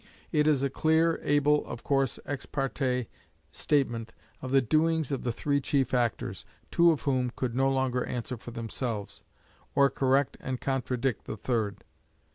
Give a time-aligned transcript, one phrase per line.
[0.31, 3.05] It is a clear, able, of course ex parte
[3.51, 8.03] statement of the doings of the three chief actors, two of whom could no longer
[8.05, 9.21] answer for themselves,
[9.75, 11.83] or correct and contradict the third.